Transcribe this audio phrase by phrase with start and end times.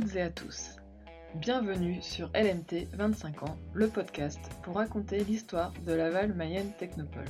[0.00, 0.76] toutes et à tous.
[1.34, 7.24] Bienvenue sur LMT 25 ans, le podcast pour raconter l'histoire de Laval Mayenne Technopole.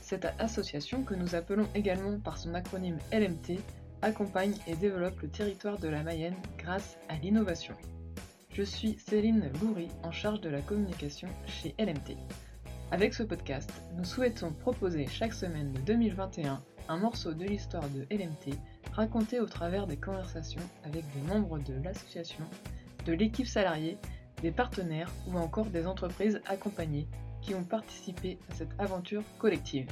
[0.00, 3.58] Cette association, que nous appelons également par son acronyme LMT,
[4.00, 7.74] accompagne et développe le territoire de la Mayenne grâce à l'innovation.
[8.54, 12.16] Je suis Céline Goury, en charge de la communication chez LMT.
[12.90, 18.06] Avec ce podcast, nous souhaitons proposer chaque semaine de 2021 un morceau de l'histoire de
[18.10, 18.56] LMT
[18.92, 22.44] raconté au travers des conversations avec des membres de l'association,
[23.06, 23.98] de l'équipe salariée,
[24.42, 27.06] des partenaires ou encore des entreprises accompagnées
[27.40, 29.86] qui ont participé à cette aventure collective.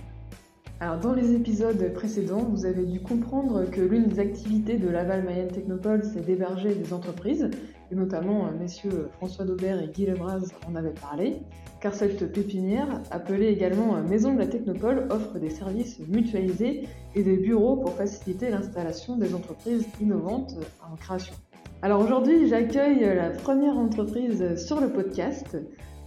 [0.80, 5.24] Alors dans les épisodes précédents, vous avez dû comprendre que l'une des activités de Laval
[5.24, 7.50] Mayenne Technopole, c'est d'héberger des entreprises,
[7.90, 11.42] et notamment euh, messieurs François Daubert et Guy Lebras en avaient parlé,
[11.80, 17.22] car cette pépinière, appelée également euh, Maison de la Technopole, offre des services mutualisés et
[17.22, 20.54] des bureaux pour faciliter l'installation des entreprises innovantes
[20.90, 21.34] en création.
[21.82, 25.56] Alors aujourd'hui, j'accueille la première entreprise sur le podcast.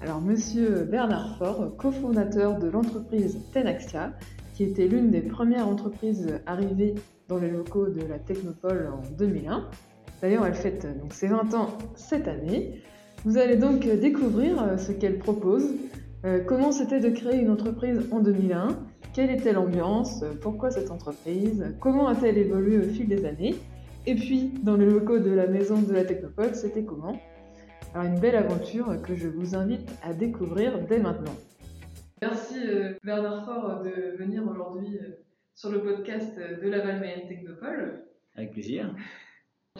[0.01, 4.13] Alors monsieur Bernard Faure, cofondateur de l'entreprise Tenaxia,
[4.53, 6.95] qui était l'une des premières entreprises arrivées
[7.27, 9.69] dans les locaux de la Technopole en 2001.
[10.23, 12.81] D'ailleurs, elle fête donc ses 20 ans cette année.
[13.25, 15.75] Vous allez donc découvrir euh, ce qu'elle propose,
[16.23, 18.69] euh, comment c'était de créer une entreprise en 2001,
[19.13, 23.55] quelle était l'ambiance, pourquoi cette entreprise, comment a-t-elle évolué au fil des années,
[24.05, 27.19] et puis dans les locaux de la maison de la Technopole, c'était comment?
[27.93, 31.35] Alors une belle aventure que je vous invite à découvrir dès maintenant.
[32.21, 35.17] Merci euh, Bernard Faure de venir aujourd'hui euh,
[35.53, 38.05] sur le podcast de Laval Mayenne Technopole.
[38.37, 38.95] Avec plaisir.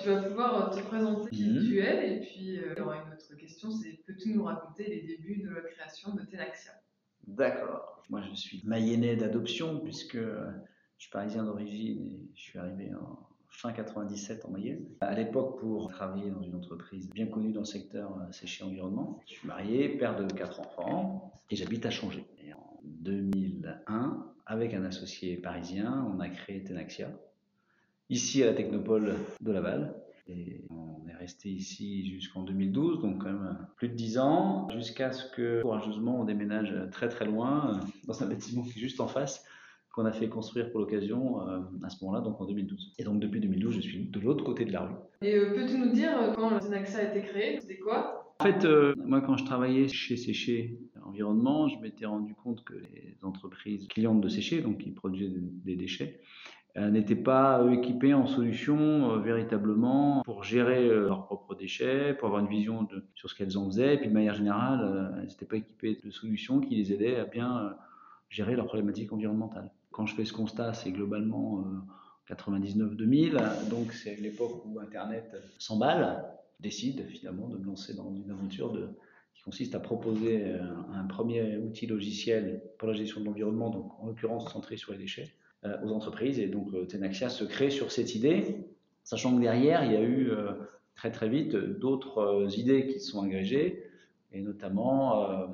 [0.01, 1.59] Tu vas pouvoir te présenter qui Mhm.
[1.65, 4.85] tu es et puis euh, il y aura une autre question, c'est peux-tu nous raconter
[4.87, 6.71] les débuts de la création de Tenaxia?
[7.27, 8.03] D'accord.
[8.09, 10.49] Moi, je suis mayennais d'adoption puisque euh,
[10.97, 14.83] je suis parisien d'origine et je suis arrivé en fin 97 en Mayenne.
[15.01, 19.19] À l'époque, pour travailler dans une entreprise bien connue dans le secteur euh, séché environnement,
[19.27, 22.25] je suis marié, père de quatre enfants et j'habite à Changé.
[22.43, 27.09] Et en 2001, avec un associé parisien, on a créé Tenaxia,
[28.09, 29.95] ici à la Technopole de Laval.
[30.27, 35.11] Et on est resté ici jusqu'en 2012, donc quand même plus de 10 ans, jusqu'à
[35.11, 39.01] ce que courageusement on déménage très très loin, euh, dans un bâtiment qui est juste
[39.01, 39.45] en face,
[39.93, 42.93] qu'on a fait construire pour l'occasion euh, à ce moment-là, donc en 2012.
[42.97, 44.95] Et donc depuis 2012, je suis de l'autre côté de la rue.
[45.21, 47.59] Et euh, peux-tu nous dire euh, quand Tenaxia a été créé?
[47.61, 48.23] C'était quoi?
[48.39, 52.73] En fait, euh, moi quand je travaillais chez Séché Environnement, je m'étais rendu compte que
[52.73, 56.19] les entreprises clientes de Séché, donc qui produisaient des, déchets,
[56.75, 62.27] n'étaient pas euh, équipées en solutions euh, véritablement pour gérer euh, leurs propres déchets, pour
[62.27, 65.27] avoir une vision sur ce qu'elles en faisaient, et puis de manière générale, euh, elles
[65.27, 67.69] n'étaient pas équipées de solutions qui les aidaient à bien euh,
[68.29, 69.71] gérer leurs problématiques environnementales.
[69.91, 71.63] Quand je fais ce constat, c'est globalement
[72.29, 76.23] euh, 99-2000, donc c'est l'époque où Internet s'emballe,
[76.59, 78.73] décide finalement de me lancer dans une aventure
[79.35, 80.59] qui consiste à proposer euh,
[80.93, 84.97] un premier outil logiciel pour la gestion de l'environnement, donc en l'occurrence centré sur les
[84.97, 85.42] déchets, euh,
[85.83, 86.39] aux entreprises.
[86.39, 88.57] Et donc euh, Tenaxia se crée sur cette idée,
[89.03, 90.53] sachant que derrière, il y a eu euh,
[90.95, 93.83] très très vite d'autres euh, idées qui sont agrégées,
[94.31, 95.47] et notamment euh,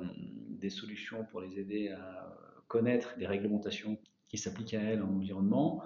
[0.48, 2.36] des solutions pour les aider à
[2.68, 3.98] connaître des réglementations
[4.28, 5.82] qui s'appliquent à elles en environnement,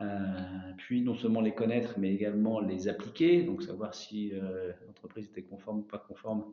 [0.00, 5.26] euh, puis non seulement les connaître, mais également les appliquer, donc savoir si euh, l'entreprise
[5.26, 6.44] était conforme ou pas conforme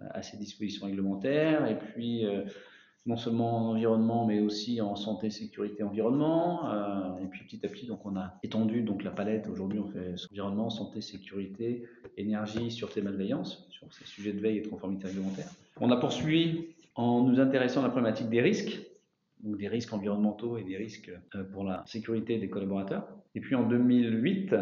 [0.00, 2.44] euh, à ces dispositions réglementaires, et puis euh,
[3.06, 6.70] non seulement en environnement, mais aussi en santé, sécurité, environnement.
[6.70, 9.48] Euh, et puis petit à petit, donc on a étendu donc la palette.
[9.48, 11.84] Aujourd'hui, on fait environnement, santé, sécurité,
[12.16, 15.48] énergie, sûreté, malveillance sur ces sujets de veille et de conformité réglementaire.
[15.80, 18.80] On a poursuivi en nous intéressant à la problématique des risques,
[19.42, 23.08] donc des risques environnementaux et des risques euh, pour la sécurité des collaborateurs.
[23.34, 24.54] Et puis en 2008,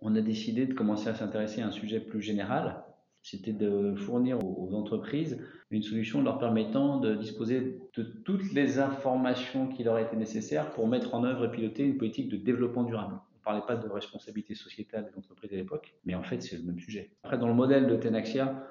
[0.00, 2.82] on a décidé de commencer à s'intéresser à un sujet plus général,
[3.26, 9.66] c'était de fournir aux entreprises une solution leur permettant de disposer de toutes les informations
[9.66, 13.14] qui leur étaient nécessaires pour mettre en œuvre et piloter une politique de développement durable.
[13.14, 16.56] On ne parlait pas de responsabilité sociétale des entreprises à l'époque, mais en fait c'est
[16.56, 17.10] le même sujet.
[17.24, 18.64] Après, dans le modèle de Tenaxia,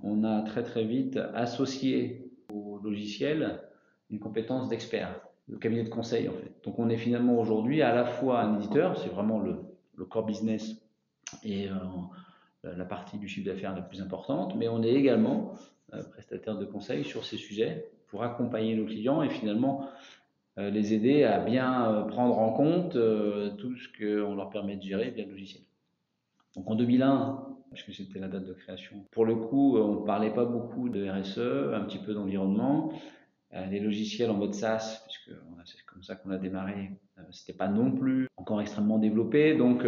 [0.00, 3.60] on a très très vite associé au logiciel
[4.10, 6.54] une compétence d'expert, de cabinet de conseil en fait.
[6.62, 9.56] Donc on est finalement aujourd'hui à la fois un éditeur, c'est vraiment le,
[9.96, 10.76] le core business
[11.42, 11.74] et euh,
[12.76, 15.52] la partie du chiffre d'affaires la plus importante, mais on est également
[15.94, 19.88] euh, prestataire de conseil sur ces sujets pour accompagner nos clients et finalement
[20.58, 24.76] euh, les aider à bien euh, prendre en compte euh, tout ce qu'on leur permet
[24.76, 25.62] de gérer via le logiciel.
[26.56, 30.32] Donc en 2001, puisque c'était la date de création, pour le coup, on ne parlait
[30.32, 32.90] pas beaucoup de RSE, un petit peu d'environnement.
[33.52, 37.56] Euh, les logiciels en mode SaaS, puisque c'est comme ça qu'on a démarré, euh, c'était
[37.56, 39.54] pas non plus encore extrêmement développé.
[39.54, 39.84] Donc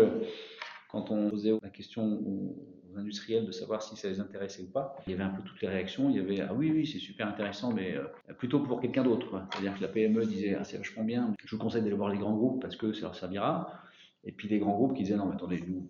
[0.89, 4.97] Quand on posait la question aux industriels de savoir si ça les intéressait ou pas,
[5.07, 6.09] il y avait un peu toutes les réactions.
[6.11, 8.05] Il y avait ah oui, oui, c'est super intéressant, mais euh,
[8.35, 9.43] plutôt pour quelqu'un d'autre.
[9.53, 12.19] C'est-à-dire que la PME disait ah, c'est vachement bien, je vous conseille d'aller voir les
[12.19, 13.83] grands groupes parce que ça leur servira.
[14.25, 15.89] Et puis les grands groupes qui disaient non, mais attendez, nous,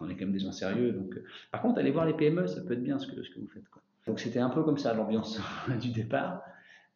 [0.00, 0.92] on est quand même des gens sérieux.
[0.92, 3.30] Donc, euh, par contre, allez voir les PME, ça peut être bien ce que, ce
[3.30, 3.68] que vous faites.
[3.68, 3.82] Quoi.
[4.06, 5.40] Donc c'était un peu comme ça l'ambiance
[5.80, 6.42] du départ.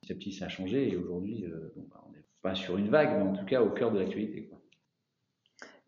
[0.00, 2.88] Petit à petit, ça a changé et aujourd'hui, euh, bah, on n'est pas sur une
[2.88, 4.50] vague, mais en tout cas au cœur de l'actualité.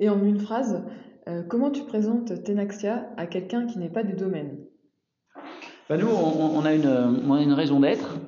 [0.01, 0.83] Et en une phrase,
[1.31, 4.59] euh, comment tu présentes Tenaxia à quelqu'un qui n'est pas du domaine?
[5.89, 8.19] Bah, Nous, on, a une, raison d'être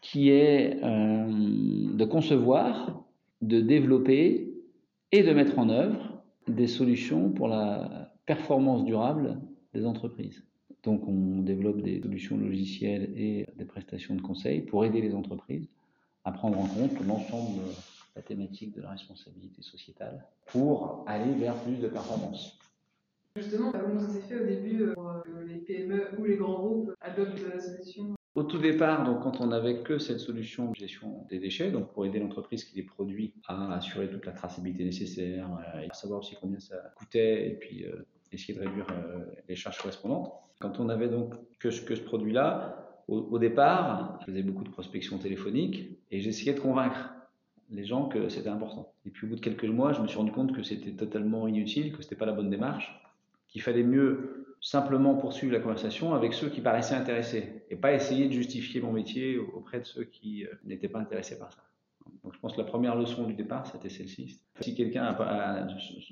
[0.00, 3.04] qui est de concevoir,
[3.42, 4.54] de développer
[5.12, 9.40] et de mettre en œuvre des solutions pour la performance durable
[9.72, 10.44] des entreprises.
[10.82, 15.68] Donc on développe des solutions logicielles et des prestations de conseil pour aider les entreprises
[16.24, 17.60] à prendre en compte l'ensemble
[18.16, 22.58] la thématique de la responsabilité sociétale pour aller vers plus de performance.
[23.36, 26.58] Justement, comment ça s'est fait au début pour euh, que les PME ou les grands
[26.58, 28.14] groupes adoptent la solution?
[28.34, 31.92] Au tout départ, donc, quand on n'avait que cette solution de gestion des déchets, donc
[31.92, 36.18] pour aider l'entreprise qui les produit à assurer toute la traçabilité nécessaire, euh, à savoir
[36.18, 40.32] aussi combien ça coûtait, et puis euh, essayer de réduire euh, les charges correspondantes.
[40.60, 44.70] Quand on avait donc que ce, que ce produit-là, au, départ, je faisais beaucoup de
[44.70, 47.13] prospection téléphonique et j'essayais de convaincre
[47.70, 48.92] les gens que c'était important.
[49.06, 51.48] Et puis au bout de quelques mois, je me suis rendu compte que c'était totalement
[51.48, 53.00] inutile, que c'était pas la bonne démarche,
[53.48, 58.28] qu'il fallait mieux simplement poursuivre la conversation avec ceux qui paraissaient intéressés et pas essayer
[58.28, 61.60] de justifier mon métier auprès de ceux qui euh, n'étaient pas intéressés par ça.
[62.22, 64.40] Donc je pense que la première leçon du départ, c'était celle-ci.
[64.60, 65.16] Si quelqu'un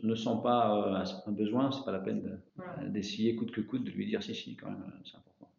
[0.03, 2.41] ne sent pas euh, un besoin, c'est pas la peine
[2.89, 5.51] d'essayer coûte que coûte de lui dire si, si, quand même, c'est important.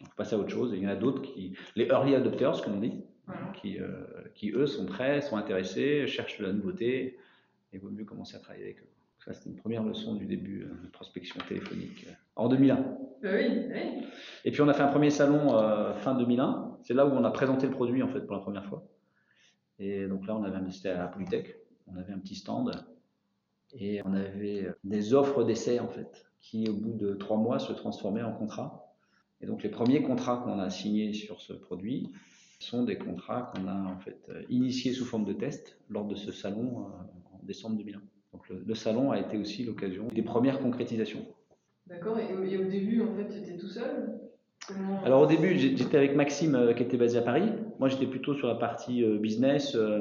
[0.00, 0.72] On peut passer à autre chose.
[0.72, 3.02] Et il y en a d'autres qui, les early adopters, comme on dit,
[3.54, 3.88] qui, euh,
[4.34, 7.18] qui eux sont prêts, sont intéressés, cherchent de la nouveauté
[7.72, 8.88] et il vaut mieux commencer à travailler avec eux.
[9.24, 12.06] Ça, c'était une première leçon du début de prospection téléphonique
[12.36, 12.76] en 2001.
[12.76, 14.06] Bah oui, oui.
[14.44, 16.78] Et puis on a fait un premier salon euh, fin 2001.
[16.82, 18.86] C'est là où on a présenté le produit en fait pour la première fois.
[19.78, 21.56] Et donc là, on avait c'était à Polytech.
[21.86, 22.72] On avait un petit stand
[23.74, 27.72] et on avait des offres d'essai en fait qui au bout de trois mois se
[27.72, 28.94] transformaient en contrats.
[29.40, 32.12] Et donc les premiers contrats qu'on a signés sur ce produit
[32.60, 34.18] sont des contrats qu'on a en fait
[34.48, 38.00] initiés sous forme de test lors de ce salon euh, en décembre 2001.
[38.32, 41.26] Donc le, le salon a été aussi l'occasion des premières concrétisations.
[41.90, 44.20] D'accord, et, au début, en fait, tu étais tout seul
[45.04, 47.50] Alors au début, j'étais avec Maxime euh, qui était basé à Paris.
[47.80, 50.00] Moi, j'étais plutôt sur la partie euh, business, euh,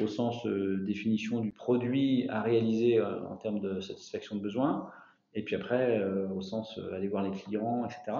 [0.00, 4.88] au sens définition du produit à réaliser en termes de satisfaction de besoins.
[5.34, 6.02] Et puis après,
[6.34, 8.16] au sens aller voir les clients, etc.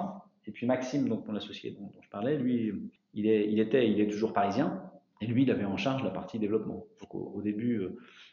[0.46, 2.72] Et puis Maxime, donc mon associé dont, je parlais, lui,
[3.14, 4.82] il, est, était, il est toujours parisien.
[5.20, 6.84] Et lui, il avait en charge la partie développement.
[7.00, 7.86] Donc au, début,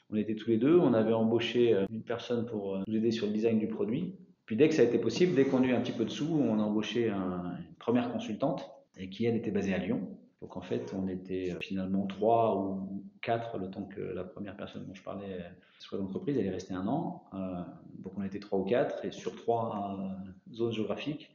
[0.09, 0.77] on était tous les deux.
[0.79, 4.15] On avait embauché une personne pour nous aider sur le design du produit.
[4.47, 6.09] Puis dès que ça a été possible, dès qu'on a eu un petit peu de
[6.09, 8.67] sous, on a embauché une première consultante
[8.97, 10.01] et qui elle était basée à Lyon.
[10.41, 14.55] Donc en fait, on était euh, finalement trois ou quatre le temps que la première
[14.55, 15.39] personne dont je parlais
[15.79, 16.37] soit d'entreprise.
[16.37, 17.25] Elle est restée un an.
[17.33, 17.61] Euh,
[17.97, 21.29] donc on était trois ou quatre et sur trois euh, zones géographiques.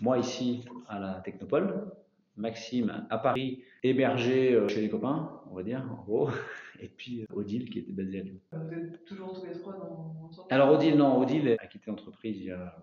[0.00, 1.90] Moi ici à la Technopole,
[2.36, 6.28] Maxime à Paris, hébergé chez les copains, on va dire, en gros,
[6.80, 8.40] et puis euh, Odile qui était basée à Lyon.
[8.52, 12.46] Vous êtes toujours tous les trois dans Alors Odile, non, Odile a quitté l'entreprise il
[12.46, 12.76] y a,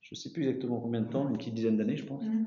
[0.00, 2.24] je ne sais plus exactement combien de temps, une petite dizaine d'années, je pense.
[2.24, 2.46] Mhm.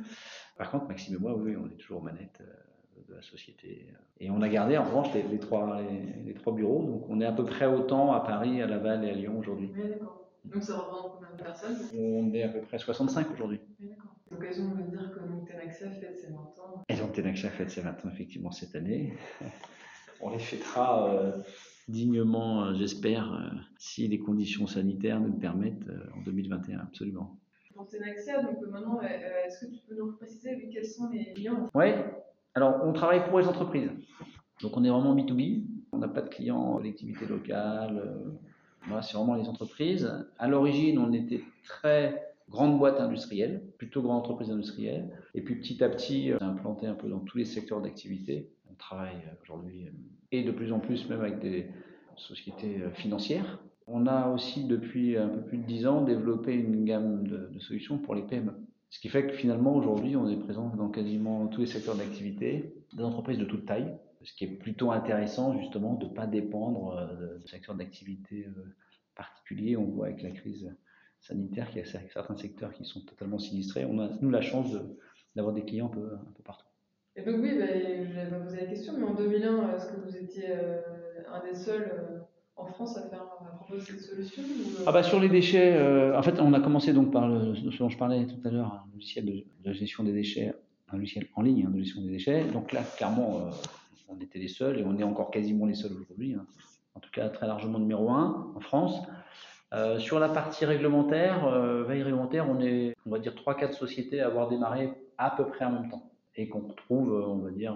[0.57, 3.87] Par contre, Maxime et moi, oui, on est toujours aux manettes euh, de la société.
[4.19, 5.79] Et on a gardé en revanche les, trois,
[6.25, 9.11] les, trois bureaux, donc on est à peu près autant à Paris, à Laval et
[9.11, 9.71] à Lyon aujourd'hui.
[9.75, 10.26] Oui, d'accord.
[10.53, 11.77] Donc ça représente combien de personnes?
[11.97, 13.59] On est à peu près 65 aujourd'hui.
[13.79, 14.15] D'accord.
[14.31, 16.83] L'occasion de dire que Tenaxia fête ses 20 ans.
[16.89, 19.13] Et donc Tenaxia fête ses 20 ans effectivement cette année
[20.21, 21.31] on les fêtera euh,
[21.87, 27.37] dignement, euh, j'espère, euh, si les conditions sanitaires nous le permettent en 2021, absolument.
[27.75, 31.69] Pour Tenaxia, donc maintenant, est-ce que tu peux nous préciser quels sont les clients?
[31.75, 31.89] Oui,
[32.55, 33.91] alors on travaille pour les entreprises.
[34.61, 38.01] Donc on est vraiment B2B, on n'a pas de clients collectivités locales,
[39.01, 40.11] c'est vraiment les entreprises.
[40.37, 45.83] À l'origine, on était très grande boîte industrielle, plutôt grande entreprise industrielle, et puis petit
[45.83, 49.91] à petit, on s'est implanté un peu dans tous les secteurs d'activité travaille aujourd'hui euh,
[50.31, 51.67] et de plus en plus même avec des
[52.15, 53.59] sociétés euh, financières.
[53.87, 57.97] On a aussi depuis un peu plus de 10 ans développé une gamme de, solutions
[57.97, 58.51] pour les PME.
[58.89, 62.73] Ce qui fait que finalement aujourd'hui on est présent dans quasiment tous les secteurs d'activité,
[62.93, 66.97] des entreprises de toute taille, ce qui est plutôt intéressant justement de ne pas dépendre
[66.97, 68.47] euh, de secteurs d'activité
[69.15, 69.77] particuliers.
[69.77, 70.73] On voit avec la crise
[71.19, 73.85] sanitaire qu'il y a certains secteurs qui sont totalement sinistrés.
[73.85, 74.77] On a nous la chance
[75.35, 76.67] d'avoir des clients un peu, un peu partout.
[77.15, 80.15] Et donc oui, bah, je vais poser la question, mais en 2001, est-ce que vous
[80.15, 80.81] étiez euh,
[81.33, 82.19] un des seuls euh,
[82.55, 84.43] en France à faire à proposer cette solution
[84.85, 85.79] Ah bah sur les déchets,
[86.15, 88.73] en fait on a commencé donc par le, ce dont je parlais tout à l'heure,
[88.73, 89.25] un logiciel
[89.63, 90.53] de, gestion des déchets,
[90.91, 92.43] un logiciel en ligne hein, de gestion des déchets.
[92.45, 93.49] Donc là clairement
[94.09, 96.33] on était les seuls et on est encore quasiment les seuls aujourd'hui.
[96.33, 96.45] Hein.
[96.95, 99.01] En tout cas très largement numéro un en France.
[99.73, 104.21] Euh, sur la partie réglementaire, euh, veille réglementaire, on est, on va dire, 3-4 sociétés
[104.21, 106.09] à avoir démarré à peu près en même temps.
[106.35, 107.75] Et qu'on retrouve, euh, on va dire,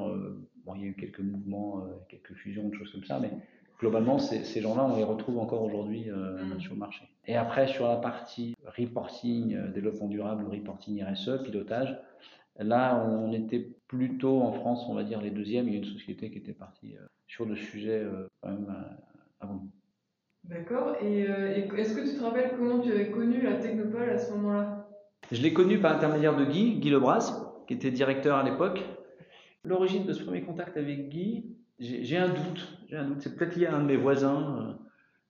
[0.66, 3.32] bon, il y a eu quelques mouvements, quelques fusions, des choses comme ça, mais
[3.80, 6.60] globalement, ces gens-là, on les retrouve encore aujourd'hui mm.
[6.62, 7.04] sur le marché.
[7.26, 11.98] Et après, sur la partie reporting, développement durable, reporting RSE, pilotage,
[12.60, 15.68] là, on était plutôt en France, on va dire, les deuxièmes.
[15.68, 16.96] Il y a une société qui était partie
[17.28, 18.06] sur le sujet
[18.42, 18.68] quand même
[19.40, 19.72] avant nous.
[20.44, 20.96] D'accord.
[21.02, 24.32] Euh, et, est-ce que tu te rappelles comment tu avais connu la Technopole à ce
[24.34, 24.88] moment-là?
[25.32, 28.84] Je l'ai connu par l'intermédiaire de Guy, Guy Lebras, qui était directeur à l'époque.
[29.64, 32.80] L'origine de ce premier contact avec Guy, j'ai un doute.
[32.90, 33.22] J'ai un doute.
[33.22, 34.74] C'est peut-être lié à un de mes voisins euh,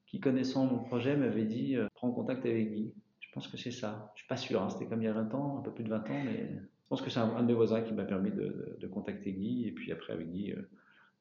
[0.07, 2.93] qui, connaissant mon projet, m'avait dit euh, prends contact avec Guy.
[3.19, 4.11] Je pense que c'est ça.
[4.15, 4.61] Je suis pas sûr.
[4.61, 4.69] Hein.
[4.69, 6.49] C'était comme il y a 20 ans, un peu plus de 20 ans, mais
[6.91, 9.65] pense que c'est un, de mes voisins qui m'a permis de, contacter Guy.
[9.65, 10.53] Et puis après, avec Guy,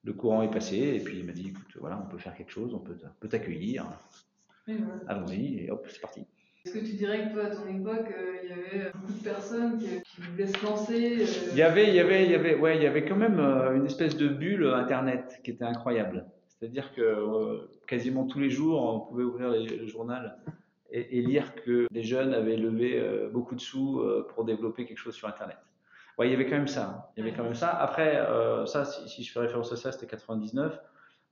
[0.03, 2.51] le courant est passé et puis il m'a dit écoute, voilà, on peut faire quelque
[2.51, 3.87] chose, on peut, t'accueillir.
[5.07, 6.27] Allons-y et hop, c'est parti.
[6.67, 9.23] Est-ce que tu dirais que toi, à ton époque, euh, il y avait beaucoup de
[9.23, 12.57] personnes qui, voulaient se lancer euh Il y avait, il y avait, il y avait,
[12.57, 16.27] ouais, il y avait quand même euh, une espèce de bulle Internet qui était incroyable.
[16.49, 20.37] C'est-à-dire que quasiment tous les jours, on pouvait ouvrir le journal
[20.93, 24.03] et, lire que des jeunes avaient levé beaucoup de sous
[24.35, 25.59] pour développer quelque chose sur Internet
[26.25, 27.13] il y avait quand même ça.
[27.17, 27.71] Il y avait quand même ça.
[27.71, 30.79] Après, euh, ça, si, je fais référence à ça, c'était 99.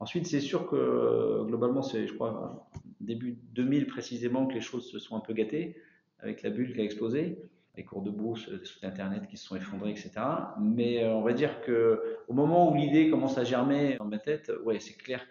[0.01, 2.69] Ensuite, c'est sûr que euh, globalement, c'est, je crois,
[3.01, 5.77] début 2000 précisément que les choses se sont un peu gâtées
[6.21, 7.39] avec la bulle qui a explosé,
[7.77, 10.13] les cours de bourse, les sites internet qui se sont effondrés, etc.
[10.61, 14.19] Mais euh, on va dire que au moment où l'idée commence à germer dans ma
[14.19, 15.27] tête, ouais, c'est clair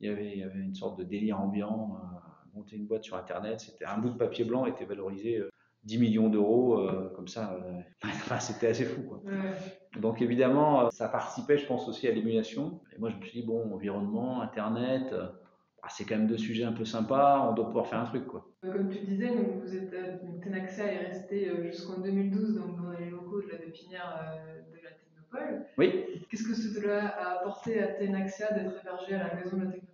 [0.00, 1.98] y avait, y avait une sorte de délire ambiant.
[2.54, 5.42] Monter une boîte sur internet, c'était un bout de papier blanc était valorisé
[5.84, 7.54] 10 millions d'euros euh, comme ça.
[7.54, 8.08] Euh,
[8.40, 9.02] c'était assez fou.
[9.02, 9.22] Quoi.
[9.98, 12.80] Donc évidemment, euh, ça participait, je pense, aussi à l'émulation.
[12.94, 15.14] Et moi, je me suis dit, bon, environnement, Internet,
[15.82, 18.26] ah, c'est quand même deux sujets un peu sympas, on doit pouvoir faire un truc.
[18.26, 18.46] Quoi.
[18.62, 19.94] Comme tu disais, donc, vous êtes,
[20.42, 24.36] Tenaxia est resté jusqu'en 2012 donc, dans les locaux de la pépinière
[24.70, 25.66] de la Technopole.
[25.78, 26.04] Oui.
[26.30, 29.89] Qu'est-ce que cela a apporté à Tenaxia d'être hébergé à la maison de la Technopole?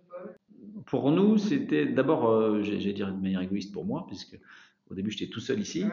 [0.87, 4.39] Pour nous, c'était d'abord, j'ai dire de manière égoïste pour moi, puisque
[4.89, 5.85] au début, j'étais tout seul ici.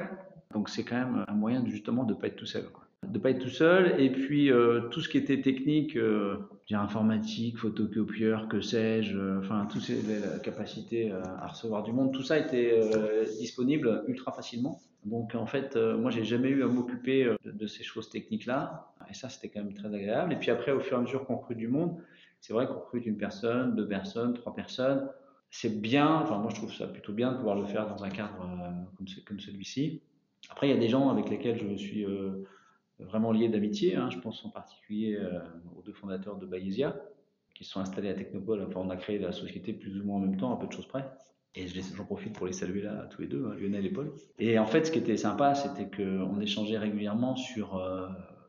[0.52, 2.64] Donc, c'est quand même un moyen justement de ne pas être tout seul.
[3.02, 4.00] De ne pas être tout seul.
[4.00, 6.36] Et puis, euh, tout ce qui était technique, euh,
[6.70, 12.22] informatique, photocopieur, que sais-je, euh, enfin, toutes ces la capacité à recevoir du monde, tout
[12.22, 12.80] ça était
[13.38, 14.80] disponible ultra facilement.
[15.04, 18.94] Donc, en fait, moi, j'ai jamais eu à m'occuper de, ces choses techniques-là.
[19.10, 20.32] Et ça, c'était quand même très agréable.
[20.32, 21.96] Et puis après, au fur et à mesure qu'on recrute du monde,
[22.44, 25.08] c'est vrai qu'on recrute une personne, deux personnes, trois personnes
[25.56, 28.10] c'est bien, enfin moi je trouve ça plutôt bien de pouvoir le faire dans un
[28.10, 30.02] cadre euh, comme, celui-ci.
[30.50, 32.44] Après, il y a des gens avec lesquels je suis euh,
[32.98, 33.94] vraiment lié d'amitié.
[33.94, 34.10] Hein.
[34.10, 35.38] Je pense en particulier euh,
[35.78, 36.96] aux deux fondateurs de Bayesia,
[37.54, 38.64] qui sont installés à Technopole.
[38.66, 40.72] Enfin, on a créé la société plus ou moins en même temps, à peu de
[40.72, 41.08] choses près.
[41.54, 44.12] Et j'en profite pour les saluer là, tous les deux, hein, Lionel et Paul.
[44.40, 47.80] Et en fait, ce qui était sympa, c'était qu'on échangeait régulièrement sur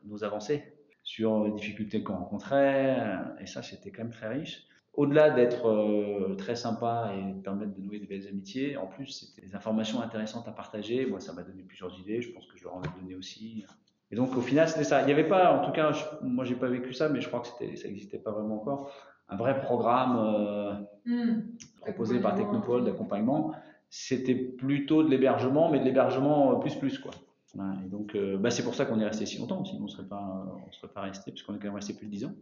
[0.02, 0.64] nos avancées,
[1.06, 2.98] sur les difficultés qu'on rencontrait.
[3.40, 7.74] Et ça, c'était quand même très riche au-delà d'être euh, très sympa et de permettre
[7.74, 11.06] de nouer des belles amitiés, en plus, c'était des informations intéressantes à partager.
[11.06, 12.22] Moi, ça m'a donné plusieurs idées.
[12.22, 13.64] Je pense que je leur en ai donné aussi.
[14.10, 15.02] Et donc, au final, c'était ça.
[15.02, 17.28] Il n'y avait pas, en tout cas, je, moi, j'ai pas vécu ça, mais je
[17.28, 18.90] crois que ça n'existait pas vraiment encore.
[19.28, 20.72] Un vrai programme euh,
[21.04, 21.42] hmm.
[21.80, 23.52] proposé par Technopole d'accompagnement.
[23.90, 27.12] C'était plutôt de l'hébergement, mais de l'hébergement euh, plus plus, quoi.
[27.84, 29.64] Et donc, bah, c'est pour ça qu'on est resté si longtemps.
[29.64, 32.06] Sinon, on ne serait pas, on serait pas resté, puisqu'on est quand même resté plus
[32.06, 32.34] de 10 ans.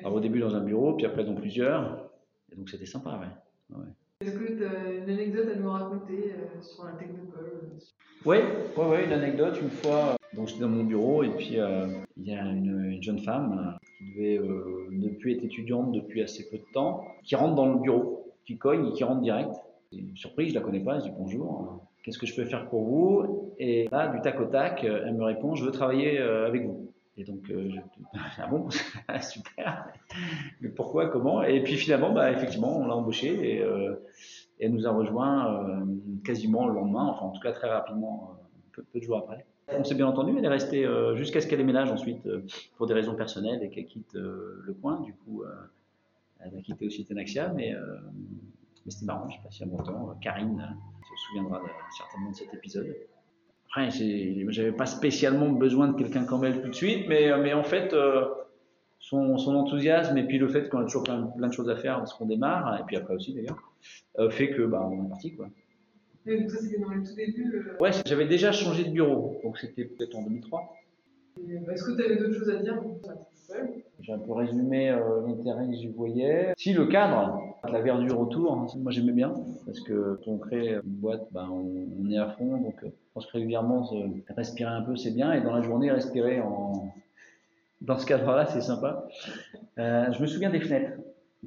[0.00, 2.10] Alors, au début dans un bureau, puis après dans plusieurs.
[2.52, 3.78] Et donc c'était sympa, ouais.
[4.20, 7.70] Est-ce que tu as une anecdote à nous raconter euh, sur la technopole
[8.24, 8.36] Oui,
[8.76, 9.58] ouais, ouais, une anecdote.
[9.62, 11.86] Une fois, donc j'étais dans mon bureau et puis euh,
[12.16, 16.48] il y a une, jeune femme qui devait euh, ne plus être étudiante depuis assez
[16.50, 19.54] peu de temps, qui rentre dans le bureau, qui cogne et qui rentre direct.
[19.92, 22.84] Une surprise, je la connais pas, je dis bonjour, qu'est-ce que je peux faire pour
[22.84, 23.52] vous?
[23.58, 26.88] Et là, du tac au tac, elle me répond, je veux travailler avec vous.
[27.18, 27.68] Et donc, euh,
[28.38, 28.68] ah bon,
[29.20, 29.88] super.
[30.60, 31.42] Mais pourquoi, comment?
[31.42, 33.96] Et puis finalement, bah, effectivement, on l'a embauchée et, euh,
[34.60, 35.84] elle nous a rejoint euh,
[36.24, 38.36] quasiment le lendemain, enfin en tout cas très rapidement,
[38.72, 39.44] peu, de jours après.
[39.68, 42.26] On s'est bien entendu, elle est restée jusqu'à ce qu'elle déménage ensuite
[42.76, 45.00] pour des raisons personnelles et qu'elle quitte le coin.
[45.02, 45.44] Du coup,
[46.40, 47.74] elle a quitté aussi Tenaxia, mais,
[48.88, 50.18] mais c'était marrant, je sais pas si elle m'entend.
[50.22, 50.66] Karine
[51.02, 51.60] se souviendra
[51.94, 52.96] certainement de cet épisode.
[53.66, 57.64] Après, j'avais pas spécialement besoin de quelqu'un comme elle tout de suite, mais, mais en
[57.64, 58.24] fait, euh,
[58.98, 62.14] son, enthousiasme et puis le fait qu'on a toujours plein, de choses à faire parce
[62.14, 63.58] qu'on démarre, et puis après aussi d'ailleurs,
[64.18, 65.36] euh, fait que bah, on est parti.
[65.36, 65.50] Quoi.
[66.24, 69.58] Mais ça, c'était dans le tout début euh, Ouais, j'avais déjà changé de bureau, donc
[69.58, 70.72] c'était peut-être en 2003.
[71.36, 72.82] Bah, est-ce que tu avais d'autres choses à dire?
[74.00, 76.52] J'ai un peu résumé euh, l'intérêt que j'y voyais.
[76.56, 79.32] Si le cadre, la verdure autour, hein, moi j'aimais bien
[79.66, 83.12] parce que quand on crée une boîte, ben, on, est à fond, donc euh, je
[83.14, 83.88] pense que régulièrement
[84.36, 86.94] respirer un peu c'est bien et dans la journée respirer en
[87.80, 89.06] dans ce cadre-là c'est sympa.
[89.78, 90.92] Euh, je me souviens des fenêtres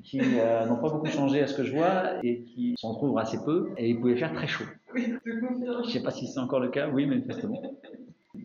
[0.04, 3.44] qui n'ont pas beaucoup changé à ce que je vois et qui s'en trouvent assez
[3.44, 4.66] peu et ils pouvaient faire très chaud.
[4.94, 7.62] Oui, je sais pas si c'est encore le cas, oui manifestement.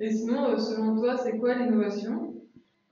[0.00, 2.35] Et sinon, selon toi, c'est quoi l'innovation?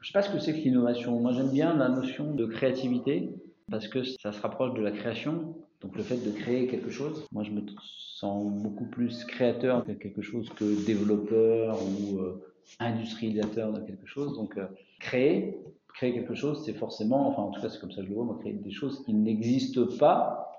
[0.00, 1.18] Je ne sais pas ce que c'est que l'innovation.
[1.18, 3.30] Moi, j'aime bien la notion de créativité
[3.70, 5.56] parce que ça se rapproche de la création.
[5.80, 7.26] Donc, le fait de créer quelque chose.
[7.32, 12.42] Moi, je me sens beaucoup plus créateur de quelque chose que développeur ou euh,
[12.78, 14.34] industrialisateur de quelque chose.
[14.34, 14.66] Donc, euh,
[14.98, 15.58] créer,
[15.94, 18.14] créer quelque chose, c'est forcément, enfin, en tout cas, c'est comme ça que je le
[18.14, 20.50] vois, moi, créer des choses qui n'existent pas.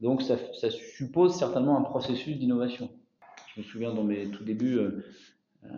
[0.00, 0.36] Donc, ça,
[0.70, 2.90] suppose certainement un processus d'innovation.
[3.54, 5.04] Je me souviens dans mes tout débuts, euh,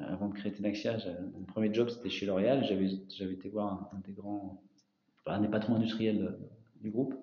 [0.08, 0.96] avant de créer Tenaxia,
[1.32, 2.64] mon premier job c'était chez L'Oréal.
[2.64, 4.62] J'avais, été voir un, des grands,
[5.26, 6.36] un des patrons industriels
[6.80, 7.14] du groupe.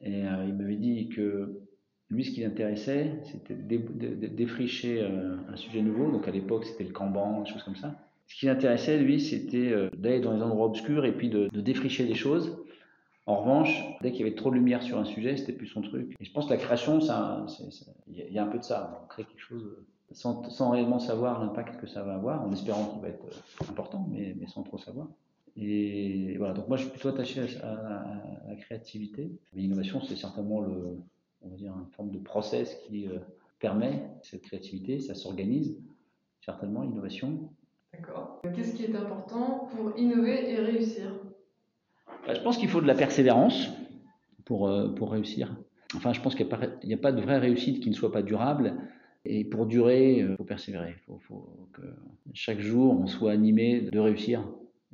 [0.00, 1.60] Et euh, il m'avait dit que
[2.08, 6.10] lui, ce qui l'intéressait, c'était de, défricher euh, un sujet nouveau.
[6.10, 7.96] Donc à l'époque, c'était le Kanban, des choses comme ça.
[8.26, 12.14] Ce qui l'intéressait, lui, c'était d'aller dans les endroits obscurs et puis de, défricher des
[12.14, 12.56] choses.
[13.26, 15.82] En revanche, dès qu'il y avait trop de lumière sur un sujet, c'était plus son
[15.82, 16.14] truc.
[16.20, 19.00] Et je pense que la création, il y, a un peu de ça.
[19.02, 19.76] On crée quelque chose
[20.12, 24.06] sans, réellement savoir l'impact que ça va avoir, en espérant qu'il va être euh, important,
[24.10, 25.08] mais, sans trop savoir.
[25.56, 29.30] Et voilà, donc moi je suis plutôt attaché à, la créativité.
[29.54, 30.98] L'innovation, c'est certainement le,
[31.42, 33.18] on va dire, une forme de process qui euh,
[33.58, 35.78] permet cette créativité, ça s'organise,
[36.44, 37.50] certainement, l'innovation.
[37.92, 38.40] D'accord.
[38.54, 41.12] Qu'est-ce qui est important pour innover et réussir?
[42.26, 43.68] Bah, Je pense qu'il faut de la persévérance
[44.44, 45.54] pour, euh, pour réussir.
[45.96, 48.22] Enfin, je pense qu'il n'y a, a, pas de vraie réussite qui ne soit pas
[48.22, 48.74] durable.
[49.24, 50.94] Et pour durer, il euh, faut persévérer.
[51.08, 51.82] Il faut, que
[52.32, 54.44] chaque jour, on soit animé de réussir.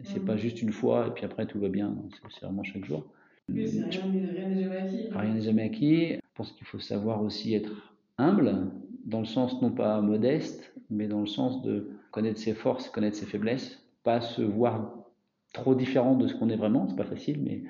[0.02, 0.38] Ce n'est pas mm.
[0.38, 1.94] juste une fois et puis après tout va bien.
[2.30, 3.06] C'est vraiment chaque jour.
[3.48, 5.09] rien n'est jamais acquis.
[5.11, 6.14] Rien n'est jamais acquis.
[6.14, 8.70] Je pense qu'il faut savoir aussi être humble,
[9.04, 13.16] dans le sens non pas modeste, mais dans le sens de connaître ses forces, connaître
[13.16, 14.94] ses faiblesses, pas se voir
[15.52, 16.88] trop différent de ce qu'on est vraiment.
[16.88, 17.62] C'est pas facile, mais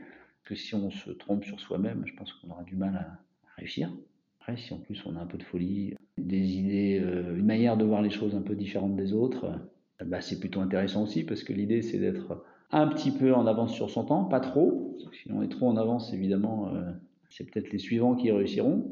[0.45, 3.19] que si on se trompe sur soi-même, je pense qu'on aura du mal à
[3.57, 3.93] réussir.
[4.41, 7.77] Après, si en plus on a un peu de folie, des idées, euh, une manière
[7.77, 9.59] de voir les choses un peu différente des autres,
[10.05, 13.73] bah, c'est plutôt intéressant aussi parce que l'idée c'est d'être un petit peu en avance
[13.73, 14.97] sur son temps, pas trop.
[15.13, 16.91] Si on est trop en avance, évidemment, euh,
[17.31, 18.91] c'est peut-être les suivants qui réussiront,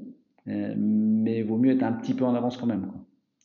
[0.49, 2.93] euh, mais il vaut mieux être un petit peu en avance quand même.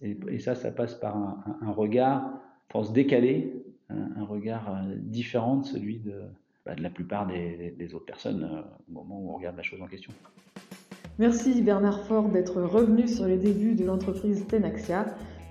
[0.02, 1.18] Et, ça, ça passe par
[1.62, 2.32] un, regard,
[2.70, 3.54] pour se décaler,
[3.90, 6.14] un, regard différent de celui de,
[6.66, 10.14] bah, la plupart des, autres personnes au moment où on regarde la chose en question.
[11.18, 15.06] Merci Bernard Fort d'être revenu sur les débuts de l'entreprise Tenaxia,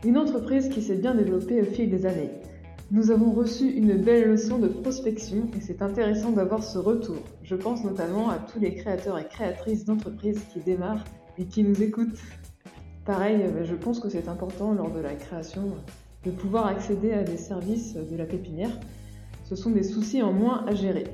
[0.05, 2.31] une entreprise qui s'est bien développée au fil des années.
[2.91, 7.17] Nous avons reçu une belle leçon de prospection et c'est intéressant d'avoir ce retour.
[7.43, 11.05] Je pense notamment à tous les créateurs et créatrices d'entreprises qui démarrent
[11.37, 12.19] et qui nous écoutent.
[13.05, 15.75] Pareil, euh, je pense que c'est important lors de la création
[16.25, 18.71] de pouvoir accéder à des services de la pépinière.
[19.45, 21.05] Ce sont des soucis en moins à gérer.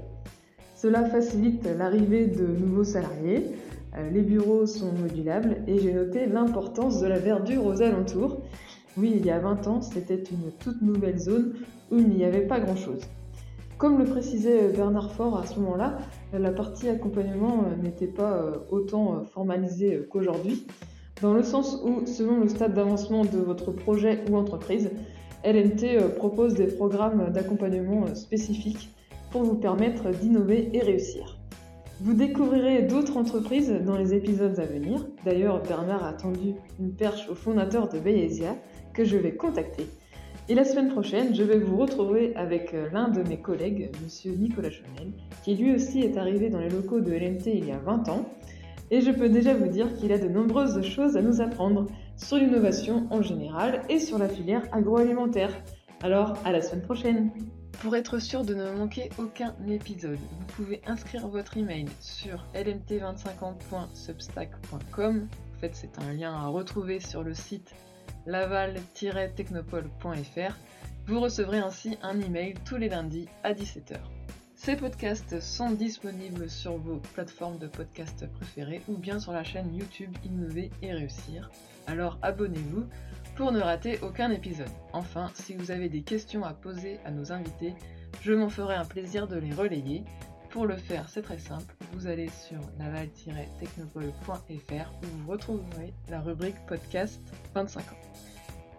[0.74, 3.52] Cela facilite l'arrivée de nouveaux salariés,
[3.96, 8.42] euh, les bureaux sont modulables et j'ai noté l'importance de la verdure aux alentours.
[8.96, 11.54] Oui, il y a 20 ans, c'était une toute nouvelle zone
[11.90, 13.00] où il n'y avait pas grand-chose.
[13.76, 15.98] Comme le précisait Bernard Faure à ce moment-là,
[16.32, 20.64] la partie accompagnement euh, n'était pas euh, autant formalisée qu'aujourd'hui,
[21.22, 24.90] dans le sens où, selon le stade d'avancement de votre projet ou entreprise,
[25.42, 28.90] LNT propose des programmes d'accompagnement spécifiques
[29.30, 31.33] pour vous permettre d'innover et réussir.
[32.00, 35.06] Vous découvrirez d'autres entreprises dans les épisodes à venir.
[35.24, 38.56] D'ailleurs, Bernard a tendu une perche au fondateur de Beyesia
[38.92, 39.86] que je vais contacter.
[40.48, 44.32] Et la semaine prochaine, je vais vous retrouver avec euh, l'un de mes collègues, monsieur
[44.32, 45.12] Nicolas Chanel,
[45.44, 48.28] qui lui aussi est arrivé dans les locaux de LMT il y a 20 ans.
[48.90, 52.36] Et je peux déjà vous dire qu'il a de nombreuses choses à nous apprendre sur
[52.36, 55.52] l'innovation en général et sur la filière agroalimentaire.
[56.02, 57.30] Alors, à la semaine prochaine!
[57.80, 65.28] Pour être sûr de ne manquer aucun épisode, vous pouvez inscrire votre email sur lmt250.substack.com.
[65.54, 67.74] En fait, c'est un lien à retrouver sur le site
[68.26, 70.56] laval-technopole.fr.
[71.06, 73.98] Vous recevrez ainsi un email tous les lundis à 17h.
[74.56, 79.74] Ces podcasts sont disponibles sur vos plateformes de podcast préférées ou bien sur la chaîne
[79.74, 81.50] YouTube Innover et Réussir.
[81.86, 82.86] Alors abonnez-vous
[83.36, 84.70] pour ne rater aucun épisode.
[84.92, 87.74] Enfin, si vous avez des questions à poser à nos invités,
[88.22, 90.04] Je m'en ferai un plaisir de les relayer.
[90.50, 91.74] Pour le faire, c'est très simple.
[91.92, 97.20] Vous allez sur laval-technopole.fr où vous retrouverez la rubrique podcast
[97.54, 97.98] 25 ans.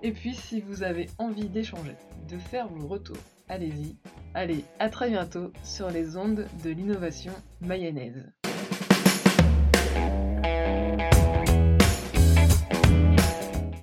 [0.02, 1.98] Et puis, si vous avez envie d'échanger,
[2.30, 3.18] de faire vos retours,
[3.50, 3.98] allez-y.
[4.34, 8.24] Allez, à très bientôt sur les ondes de l'innovation mayonnaise.